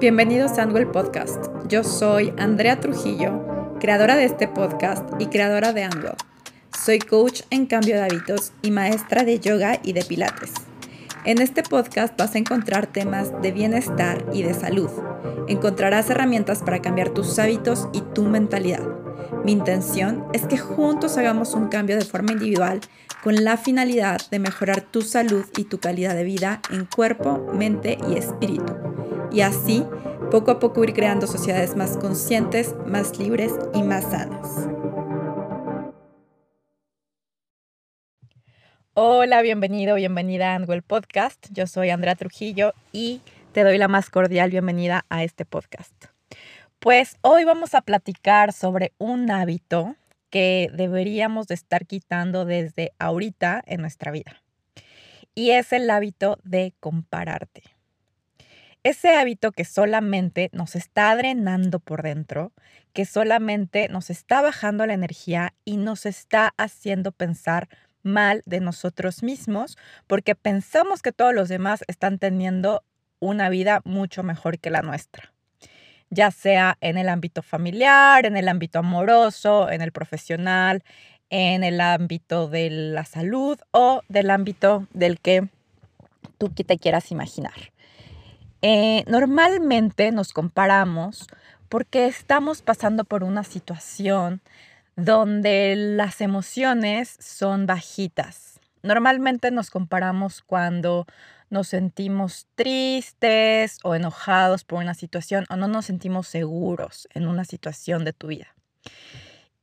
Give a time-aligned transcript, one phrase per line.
[0.00, 1.46] Bienvenidos a Angle Podcast.
[1.66, 6.14] Yo soy Andrea Trujillo, creadora de este podcast y creadora de Angle.
[6.72, 10.52] Soy coach en cambio de hábitos y maestra de yoga y de pilates.
[11.24, 14.88] En este podcast vas a encontrar temas de bienestar y de salud.
[15.48, 18.86] Encontrarás herramientas para cambiar tus hábitos y tu mentalidad.
[19.44, 22.80] Mi intención es que juntos hagamos un cambio de forma individual
[23.24, 27.98] con la finalidad de mejorar tu salud y tu calidad de vida en cuerpo, mente
[28.08, 28.76] y espíritu
[29.30, 29.84] y así
[30.30, 34.68] poco a poco ir creando sociedades más conscientes, más libres y más sanas.
[38.94, 41.46] Hola, bienvenido, bienvenida a Andwell Podcast.
[41.52, 43.20] Yo soy Andrea Trujillo y
[43.52, 46.06] te doy la más cordial bienvenida a este podcast.
[46.80, 49.94] Pues hoy vamos a platicar sobre un hábito
[50.30, 54.42] que deberíamos de estar quitando desde ahorita en nuestra vida.
[55.34, 57.77] Y es el hábito de compararte.
[58.84, 62.52] Ese hábito que solamente nos está drenando por dentro,
[62.92, 67.68] que solamente nos está bajando la energía y nos está haciendo pensar
[68.02, 69.76] mal de nosotros mismos
[70.06, 72.84] porque pensamos que todos los demás están teniendo
[73.20, 75.32] una vida mucho mejor que la nuestra,
[76.08, 80.84] ya sea en el ámbito familiar, en el ámbito amoroso, en el profesional,
[81.30, 85.48] en el ámbito de la salud o del ámbito del que
[86.38, 87.72] tú te quieras imaginar.
[88.62, 91.26] Eh, normalmente nos comparamos
[91.68, 94.40] porque estamos pasando por una situación
[94.96, 98.58] donde las emociones son bajitas.
[98.82, 101.06] Normalmente nos comparamos cuando
[101.50, 107.44] nos sentimos tristes o enojados por una situación o no nos sentimos seguros en una
[107.44, 108.54] situación de tu vida.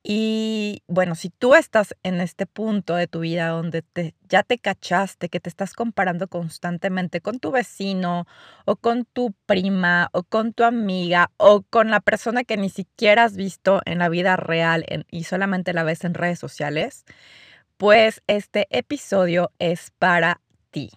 [0.07, 4.59] Y bueno, si tú estás en este punto de tu vida donde te, ya te
[4.59, 8.27] cachaste que te estás comparando constantemente con tu vecino
[8.65, 13.23] o con tu prima o con tu amiga o con la persona que ni siquiera
[13.23, 17.03] has visto en la vida real y solamente la ves en redes sociales,
[17.77, 20.39] pues este episodio es para
[20.69, 20.91] ti.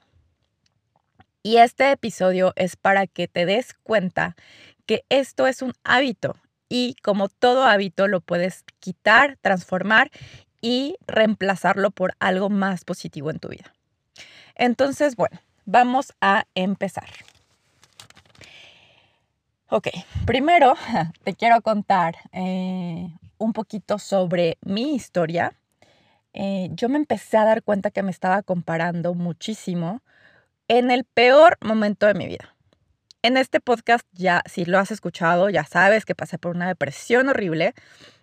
[1.42, 4.36] Y este episodio es para que te des cuenta
[4.84, 6.36] que esto es un hábito
[6.68, 10.10] y como todo hábito lo puedes quitar, transformar
[10.60, 13.72] y reemplazarlo por algo más positivo en tu vida.
[14.54, 17.08] Entonces, bueno, vamos a empezar.
[19.70, 19.88] Ok,
[20.26, 20.74] primero
[21.24, 25.52] te quiero contar eh, un poquito sobre mi historia.
[26.32, 30.02] Eh, yo me empecé a dar cuenta que me estaba comparando muchísimo
[30.68, 32.54] en el peor momento de mi vida.
[33.22, 37.28] En este podcast ya, si lo has escuchado, ya sabes que pasé por una depresión
[37.28, 37.74] horrible.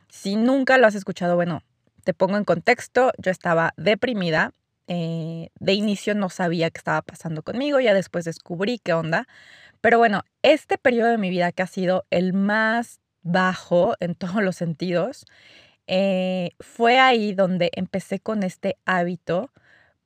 [0.09, 1.63] Si nunca lo has escuchado, bueno,
[2.05, 4.53] te pongo en contexto, yo estaba deprimida.
[4.87, 9.27] Eh, de inicio no sabía qué estaba pasando conmigo, ya después descubrí qué onda.
[9.81, 14.41] Pero bueno, este periodo de mi vida que ha sido el más bajo en todos
[14.43, 15.25] los sentidos,
[15.87, 19.51] eh, fue ahí donde empecé con este hábito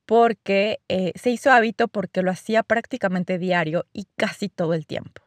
[0.09, 5.21] porque eh, se hizo hábito porque lo hacía prácticamente diario y casi todo el tiempo.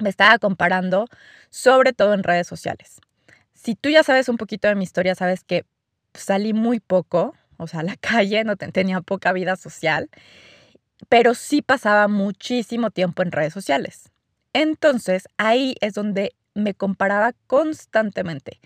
[0.00, 1.06] Me estaba comparando,
[1.50, 3.00] sobre todo en redes sociales.
[3.54, 5.66] Si tú ya sabes un poquito de mi historia, sabes que
[6.14, 10.10] salí muy poco, o sea, a la calle no tenía poca vida social,
[11.08, 14.10] pero sí pasaba muchísimo tiempo en redes sociales.
[14.52, 18.58] Entonces, ahí es donde me comparaba constantemente.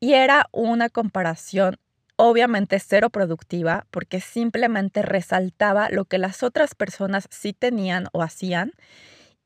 [0.00, 1.76] Y era una comparación
[2.16, 8.72] obviamente cero productiva porque simplemente resaltaba lo que las otras personas sí tenían o hacían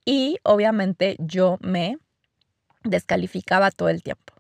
[0.05, 1.99] y obviamente yo me
[2.85, 4.35] descalificaba todo el tiempo.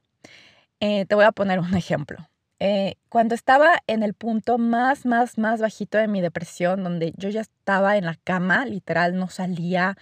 [0.80, 2.28] Eh, te voy a poner un ejemplo.
[2.60, 7.28] Eh, cuando estaba en el punto más, más, más bajito de mi depresión, donde yo
[7.28, 9.96] ya estaba en la cama, literal, no salía,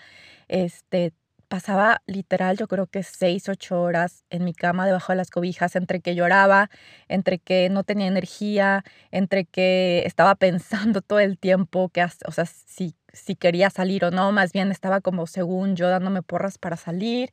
[0.48, 1.12] este,
[1.48, 5.76] pasaba literal, yo creo que seis, ocho horas en mi cama debajo de las cobijas,
[5.76, 6.70] entre que lloraba,
[7.08, 12.46] entre que no tenía energía, entre que estaba pensando todo el tiempo que, o sea,
[12.46, 16.76] si, si quería salir o no, más bien estaba como según yo dándome porras para
[16.76, 17.30] salir.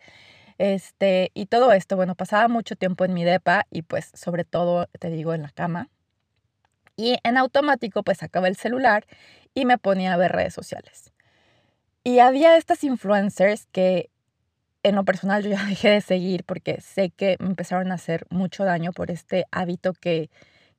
[0.57, 4.87] Este, y todo esto, bueno, pasaba mucho tiempo en mi depa y pues sobre todo,
[4.99, 5.89] te digo, en la cama.
[6.95, 9.05] Y en automático pues sacaba el celular
[9.53, 11.12] y me ponía a ver redes sociales.
[12.03, 14.09] Y había estas influencers que
[14.83, 18.25] en lo personal yo ya dejé de seguir porque sé que me empezaron a hacer
[18.29, 20.29] mucho daño por este hábito que,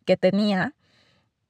[0.05, 0.75] que tenía.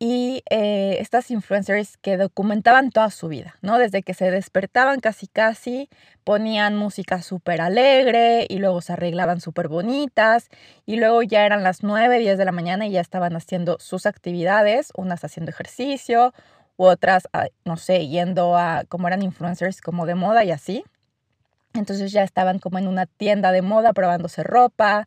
[0.01, 3.79] Y eh, estas influencers que documentaban toda su vida, ¿no?
[3.79, 5.89] Desde que se despertaban casi casi,
[6.25, 10.49] ponían música súper alegre y luego se arreglaban súper bonitas
[10.85, 14.05] y luego ya eran las 9, 10 de la mañana y ya estaban haciendo sus
[14.05, 16.35] actividades, unas haciendo ejercicio,
[16.77, 17.29] u otras,
[17.65, 20.85] no sé, yendo a, como eran influencers como de moda y así.
[21.75, 25.07] Entonces ya estaban como en una tienda de moda probándose ropa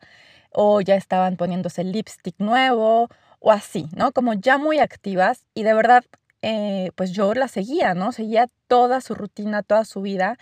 [0.52, 3.10] o ya estaban poniéndose lipstick nuevo
[3.40, 4.12] o así, ¿no?
[4.12, 6.04] Como ya muy activas y de verdad,
[6.42, 8.12] eh, pues yo la seguía, ¿no?
[8.12, 10.38] Seguía toda su rutina, toda su vida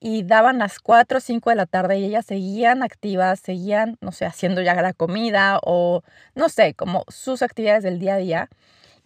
[0.00, 4.12] y daban las 4 o 5 de la tarde y ellas seguían activas, seguían, no
[4.12, 6.02] sé, haciendo ya la comida o
[6.34, 8.48] no sé, como sus actividades del día a día.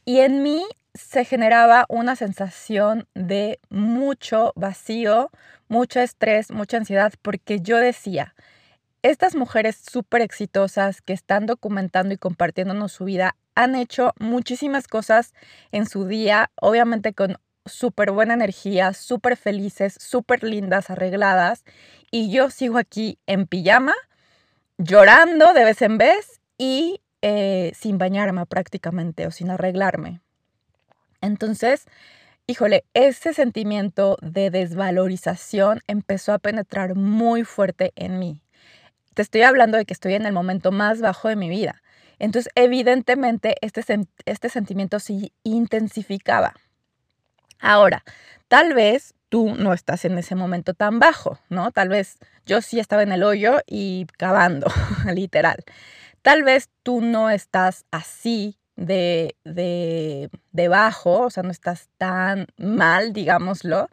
[0.04, 0.64] Y en mí
[0.98, 5.30] se generaba una sensación de mucho vacío,
[5.68, 8.34] mucho estrés, mucha ansiedad, porque yo decía,
[9.02, 15.34] estas mujeres súper exitosas que están documentando y compartiéndonos su vida han hecho muchísimas cosas
[15.70, 21.64] en su día, obviamente con súper buena energía, súper felices, súper lindas, arregladas,
[22.10, 23.94] y yo sigo aquí en pijama,
[24.78, 30.20] llorando de vez en vez y eh, sin bañarme prácticamente o sin arreglarme.
[31.20, 31.86] Entonces,
[32.46, 38.42] híjole, ese sentimiento de desvalorización empezó a penetrar muy fuerte en mí.
[39.14, 41.82] Te estoy hablando de que estoy en el momento más bajo de mi vida.
[42.18, 43.82] Entonces, evidentemente, este,
[44.24, 46.54] este sentimiento se intensificaba.
[47.60, 48.04] Ahora,
[48.48, 51.70] tal vez tú no estás en ese momento tan bajo, ¿no?
[51.70, 54.66] Tal vez yo sí estaba en el hoyo y cavando,
[55.12, 55.64] literal.
[56.22, 63.12] Tal vez tú no estás así de, de, bajo, o sea, no estás tan mal,
[63.12, 63.88] digámoslo,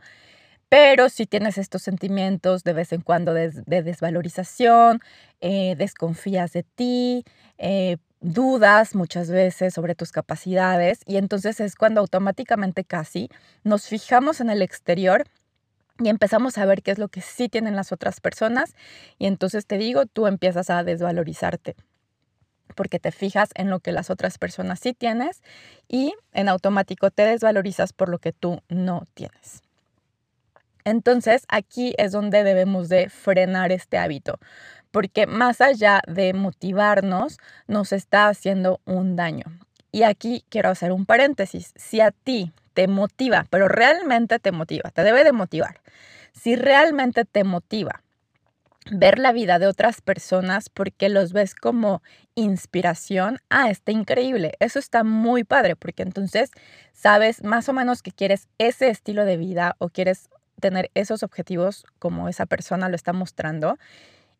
[0.69, 4.99] pero si tienes estos sentimientos de vez en cuando de, desvalorización,
[5.41, 7.23] eh, desconfías de ti,
[7.57, 13.29] eh, dudas muchas veces sobre tus capacidades y entonces es cuando automáticamente casi
[13.63, 15.25] nos fijamos en el exterior
[15.99, 18.75] y empezamos a ver qué es lo que sí tienen las otras personas
[19.17, 21.75] y entonces te digo, tú empiezas a desvalorizarte
[22.75, 25.41] porque te fijas en lo que las otras personas sí tienes
[25.87, 29.61] y en automático te desvalorizas por lo que tú no tienes.
[30.83, 34.39] Entonces aquí es donde debemos de frenar este hábito,
[34.91, 39.45] porque más allá de motivarnos, nos está haciendo un daño.
[39.91, 41.73] Y aquí quiero hacer un paréntesis.
[41.75, 45.81] Si a ti te motiva, pero realmente te motiva, te debe de motivar.
[46.33, 48.04] Si realmente te motiva
[48.91, 52.01] ver la vida de otras personas porque los ves como
[52.35, 54.53] inspiración, ah, está increíble.
[54.59, 56.51] Eso está muy padre porque entonces
[56.93, 60.29] sabes más o menos que quieres ese estilo de vida o quieres
[60.59, 63.77] tener esos objetivos como esa persona lo está mostrando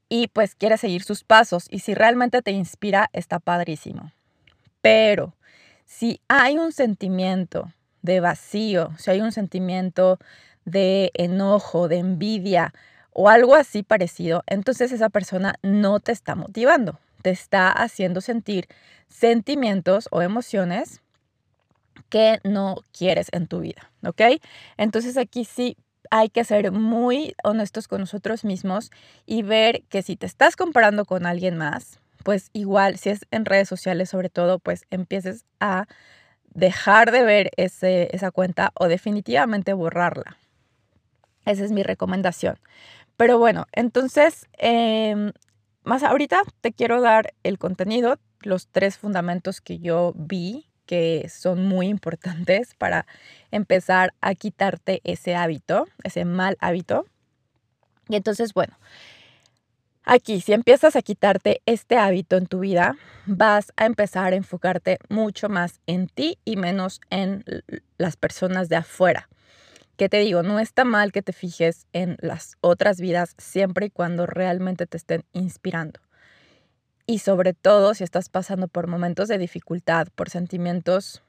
[0.08, 4.12] y pues quiere seguir sus pasos y si realmente te inspira, está padrísimo.
[4.82, 5.34] Pero
[5.86, 10.20] si hay un sentimiento de vacío, si hay un sentimiento
[10.64, 12.74] de enojo, de envidia
[13.18, 18.68] o algo así parecido, entonces esa persona no te está motivando, te está haciendo sentir
[19.08, 21.02] sentimientos o emociones
[22.10, 24.42] que no quieres en tu vida, ¿ok?
[24.76, 25.78] Entonces aquí sí
[26.12, 28.92] hay que ser muy honestos con nosotros mismos
[29.26, 33.46] y ver que si te estás comparando con alguien más, pues igual, si es en
[33.46, 35.86] redes sociales sobre todo, pues empieces a
[36.54, 40.36] dejar de ver ese, esa cuenta o definitivamente borrarla.
[41.46, 42.58] Esa es mi recomendación.
[43.18, 45.32] Pero bueno, entonces, em,
[45.84, 51.66] más ahorita te quiero dar el contenido, los tres fundamentos que yo vi que son
[51.66, 53.08] muy importantes para
[53.52, 57.06] empezar a quitarte ese hábito, ese mal hábito.
[58.10, 58.78] Y entonces, bueno,
[60.04, 65.00] aquí si empiezas a quitarte este hábito en tu vida, vas a empezar a enfocarte
[65.10, 67.44] mucho más en ti y menos en
[67.98, 69.30] las personas de afuera.
[69.98, 73.90] Que te digo, no está mal que te fijes en las otras vidas siempre y
[73.90, 76.00] cuando realmente te estén inspirando
[77.08, 81.22] y sobre todo si estás pasando por momentos de dificultad, por sentimientos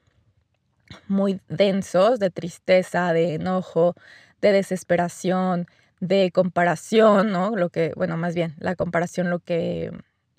[1.07, 3.93] muy densos de tristeza, de enojo,
[4.41, 5.67] de desesperación,
[5.99, 7.55] de comparación, ¿no?
[7.55, 9.91] Lo que, bueno, más bien, la comparación lo que,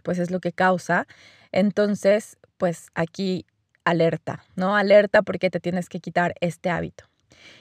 [0.02, 1.06] pues es lo que causa.
[1.52, 3.44] Entonces, pues aquí
[3.84, 4.76] alerta, ¿no?
[4.76, 7.04] Alerta porque te tienes que quitar este hábito.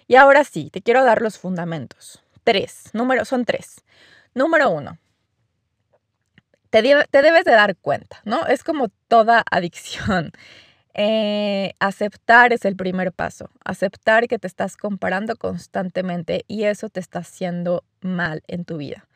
[0.08, 2.24] Y ahora sí, te quiero dar los fundamentos.
[2.44, 3.84] Tres, número, son tres.
[4.34, 4.98] Número uno,
[6.70, 8.46] te, debes de dar cuenta, ¿no?
[8.48, 10.32] Es como toda adicción.
[10.94, 13.50] Eh, aceptar es el primer paso.
[13.64, 19.08] Aceptar que te estás comparando constantemente y eso te está haciendo mal en tu vida.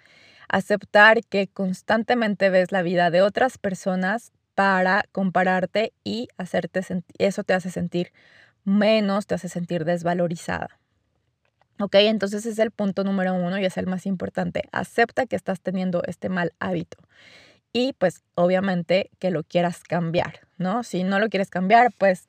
[0.48, 6.82] Aceptar que constantemente ves la vida de otras personas para compararte y hacerte
[7.18, 8.12] eso te hace sentir
[8.64, 10.80] menos, te hace sentir desvalorizada.
[11.80, 14.64] Ok, entonces es el punto número uno y es el más importante.
[14.72, 16.98] Acepta que estás teniendo este mal hábito
[17.74, 20.84] y pues obviamente que lo quieras cambiar, ¿no?
[20.84, 22.26] Si no lo quieres cambiar, pues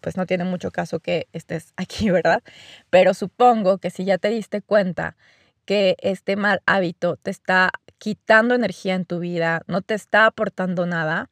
[0.00, 2.42] pues no tiene mucho caso que estés aquí, ¿verdad?
[2.90, 5.16] Pero supongo que si ya te diste cuenta
[5.64, 10.86] que este mal hábito te está quitando energía en tu vida, no te está aportando
[10.86, 11.28] nada,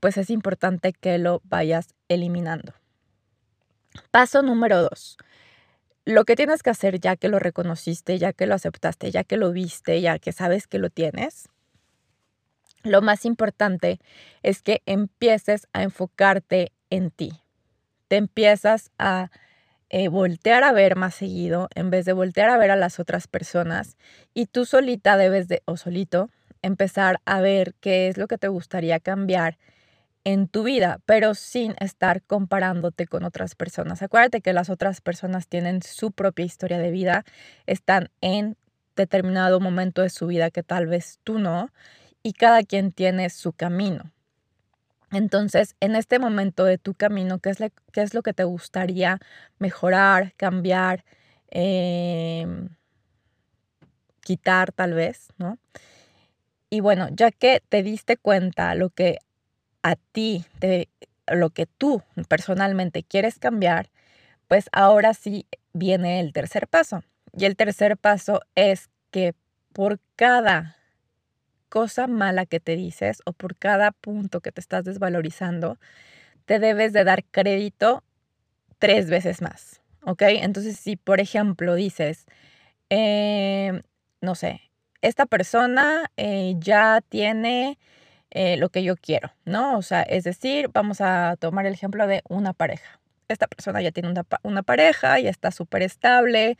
[0.00, 2.72] pues es importante que lo vayas eliminando.
[4.10, 5.16] Paso número dos.
[6.04, 9.36] Lo que tienes que hacer ya que lo reconociste, ya que lo aceptaste, ya que
[9.36, 11.50] lo viste, ya que sabes que lo tienes,
[12.82, 13.98] lo más importante
[14.42, 17.32] es que empieces a enfocarte en ti.
[18.08, 19.30] Te empiezas a
[19.90, 23.26] eh, voltear a ver más seguido en vez de voltear a ver a las otras
[23.26, 23.96] personas
[24.34, 26.30] y tú solita debes de, o solito,
[26.62, 29.58] empezar a ver qué es lo que te gustaría cambiar
[30.32, 34.02] en tu vida, pero sin estar comparándote con otras personas.
[34.02, 37.24] Acuérdate que las otras personas tienen su propia historia de vida,
[37.66, 38.58] están en
[38.94, 41.70] determinado momento de su vida que tal vez tú no,
[42.22, 44.12] y cada quien tiene su camino.
[45.12, 47.54] Entonces, en este momento de tu camino, ¿qué
[47.94, 49.20] es, lo que te gustaría
[49.58, 51.06] mejorar, cambiar,
[51.48, 52.68] em,
[54.20, 55.56] quitar tal vez, ¿no?
[56.68, 59.20] Y bueno, ya que te diste cuenta lo que
[59.88, 60.88] a ti, de
[61.26, 63.90] lo que tú personalmente quieres cambiar,
[64.46, 67.02] pues ahora sí viene el tercer paso.
[67.32, 69.34] Y el tercer paso es que
[69.72, 70.76] por cada
[71.68, 75.78] cosa mala que te dices o por cada punto que te estás desvalorizando,
[76.44, 78.04] te debes de dar crédito
[78.78, 80.22] tres veces más, ¿ok?
[80.22, 82.26] Entonces, si por ejemplo dices,
[82.90, 83.82] em,
[84.20, 84.62] no sé,
[85.02, 87.78] esta persona eh, ya tiene
[88.30, 89.78] eh, lo que yo quiero, ¿no?
[89.78, 93.00] O sea, es decir, vamos a tomar el ejemplo de una pareja.
[93.28, 96.56] Esta persona ya tiene una, una pareja, y está súper estable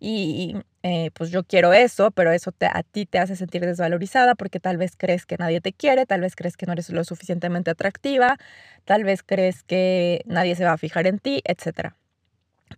[0.00, 4.34] y eh, pues yo quiero eso, pero eso te, a ti te hace sentir desvalorizada
[4.36, 7.02] porque tal vez crees que nadie te quiere, tal vez crees que no eres lo
[7.04, 8.38] suficientemente atractiva,
[8.84, 11.94] tal vez crees que nadie se va a fijar en ti, etc.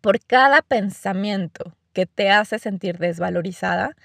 [0.01, 3.97] Por cada pensamiento que te hace sentir desvalorizada,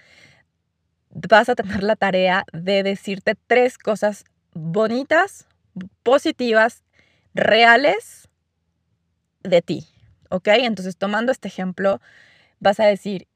[1.16, 5.48] vas a tener la tarea de decirte tres cosas bonitas,
[6.04, 6.84] positivas,
[7.34, 8.28] reales
[9.44, 9.88] de ti.
[10.30, 10.48] ¿Ok?
[10.48, 12.02] Entonces, tomando este ejemplo,
[12.60, 13.28] vas a decir,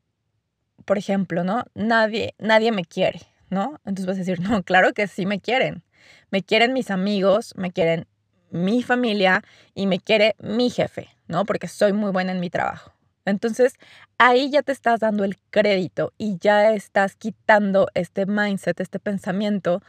[0.86, 1.64] por ejemplo, ¿no?
[1.74, 3.80] Nadie, nadie me quiere, ¿no?
[3.86, 5.84] Entonces vas a decir, no, claro que sí me quieren.
[6.32, 8.08] Me quieren mis amigos, me quieren
[8.52, 9.44] mi familia
[9.74, 11.46] y me quiere mi jefe, ¿no?
[11.46, 12.94] Porque soy muy buena en mi trabajo.
[13.30, 13.74] Entonces,
[14.18, 19.82] ahí ya te estás dando el crédito y ya estás quitando este mindset, este pensamiento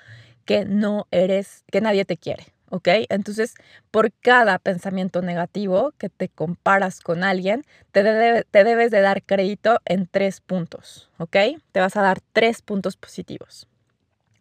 [0.44, 2.88] que no eres, que nadie te quiere, ¿ok?
[3.09, 3.54] Entonces,
[3.90, 10.06] por cada pensamiento negativo que te comparas con alguien, te, debes de dar crédito en
[10.06, 11.37] tres puntos, ¿ok?
[11.73, 13.68] Te vas a dar tres puntos positivos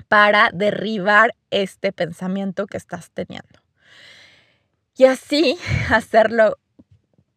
[0.08, 3.60] para derribar este pensamiento que estás teniendo.
[4.98, 5.58] Y así
[5.90, 6.58] hacerlo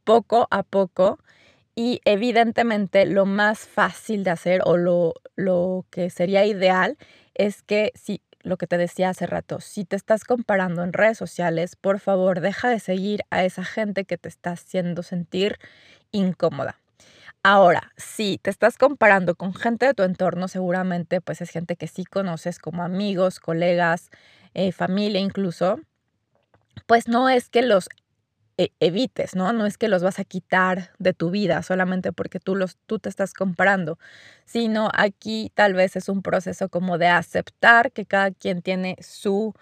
[0.04, 1.19] poco a poco
[1.75, 6.99] y evidentemente lo más fácil de hacer o lo, lo que sería ideal
[7.35, 11.17] es que si lo que te decía hace rato, si te estás comparando en redes
[11.19, 15.59] sociales, por favor, deja de seguir a esa gente que te está haciendo sentir
[16.11, 16.79] incómoda.
[17.45, 21.88] Ahora, si te estás comparando con gente de tu entorno, seguramente pues es gente que
[21.88, 24.11] sí conoces como amigos, colegas,
[24.55, 25.81] eh, familia incluso,
[26.87, 27.88] pues no es que los
[28.81, 29.53] evites, ¿no?
[29.53, 32.99] No es que los vas a quitar de tu vida solamente porque tú, los, tú
[32.99, 33.99] te estás comparando,
[34.45, 39.55] sino aquí tal vez es un proceso como de aceptar que cada quien tiene su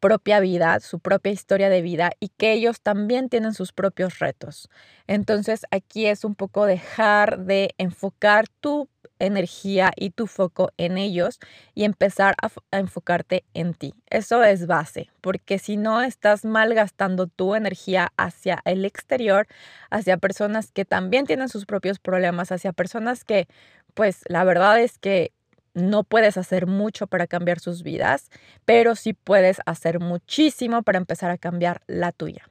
[0.00, 4.68] propia vida, su propia historia de vida y que ellos también tienen sus propios retos.
[5.06, 8.88] Entonces aquí es un poco dejar de enfocar tu
[9.18, 11.38] energía y tu foco en ellos
[11.74, 13.94] y empezar a, enfocarte en ti.
[14.08, 19.46] Eso es base, porque si no estás malgastando tu energía hacia el exterior,
[19.90, 23.46] hacia personas que también tienen sus propios problemas, hacia personas que,
[23.94, 25.32] pues la verdad es que
[25.74, 28.30] no puedes hacer mucho para cambiar sus vidas,
[28.64, 32.48] pero sí puedes hacer muchísimo para empezar a cambiar la tuya.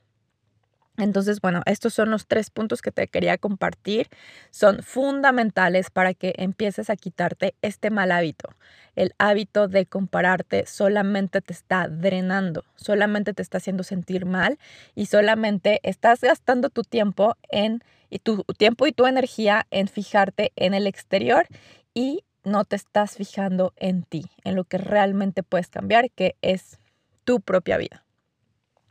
[1.00, 4.10] Entonces, bueno, estos son los tres puntos que te quería compartir.
[4.52, 8.50] Son fundamentales para que empieces a quitarte este mal hábito.
[8.96, 14.60] El hábito de compararte solamente te está drenando, solamente te está haciendo sentir mal
[14.94, 20.52] y solamente estás gastando tu tiempo en y tu tiempo y tu energía en fijarte
[20.56, 21.48] en el exterior
[21.94, 26.80] y no te estás fijando en ti, en lo que realmente puedes cambiar, que es
[27.24, 28.06] tu propia vida.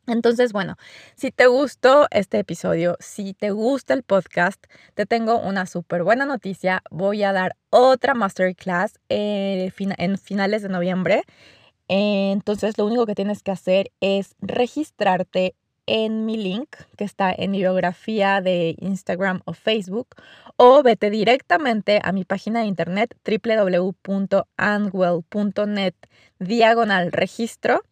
[0.08, 0.76] Entonces, bueno,
[1.16, 4.64] si te gustó este episodio, si te gusta el podcast,
[4.94, 6.82] te tengo una súper buena noticia.
[6.90, 11.24] Voy a dar otra masterclass eh, en finales de noviembre.
[11.88, 15.54] Entonces, lo único que tienes que hacer es registrarte
[15.88, 20.08] en mi link que está en mi biografía de Instagram o Facebook
[20.56, 25.94] o vete directamente a mi página de internet www.anwell.net
[26.38, 27.82] diagonal registro.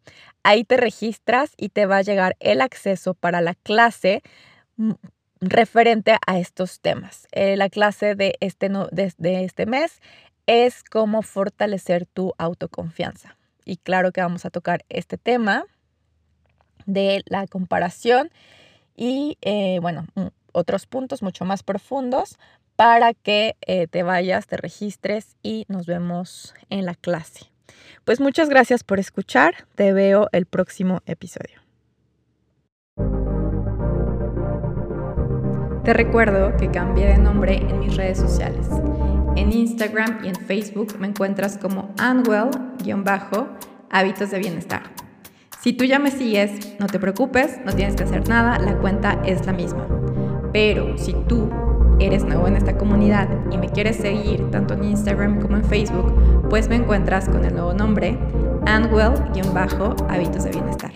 [0.43, 4.23] Ahí te registras y te va a llegar el acceso para la clase
[4.76, 4.93] mm,
[5.41, 7.26] referente a estos temas.
[7.33, 10.00] Eh, la clase de este, de este mes
[10.47, 13.37] es cómo fortalecer tu autoconfianza.
[13.65, 15.65] Y claro que vamos a tocar este tema
[16.87, 18.31] de la comparación
[18.97, 22.38] y, eh, bueno, mm, otros puntos mucho más profundos
[22.76, 27.50] para que eh, te vayas, te registres y nos vemos en la clase.
[28.05, 29.66] Pues muchas gracias por escuchar.
[29.75, 31.61] Te veo el próximo episodio.
[35.85, 38.69] Te recuerdo que cambié de nombre en mis redes sociales.
[39.37, 45.05] En Instagram y en Facebook me encuentras como Anwell-hábitos de bienestar.
[45.66, 49.20] Si tú ya me sigues, no te preocupes, no tienes que hacer nada, la cuenta
[49.26, 49.85] es la misma.
[50.52, 51.50] Pero si tú
[51.99, 56.49] eres nuevo en esta comunidad y me quieres seguir tanto en Instagram como en Facebook,
[56.49, 58.16] pues me encuentras con el nuevo nombre
[58.64, 60.92] Anwell-hábitos de bienestar.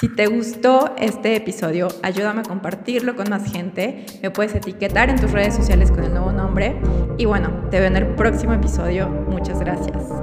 [0.00, 4.06] Si te gustó este episodio, ayúdame a compartirlo con más gente.
[4.22, 6.80] Me puedes etiquetar en tus redes sociales con el nuevo nombre.
[7.18, 9.06] Y bueno, te veo en el próximo episodio.
[9.28, 10.16] Muchas gracias.